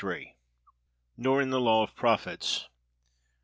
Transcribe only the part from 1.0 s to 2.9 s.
—Nor in the law of Profits.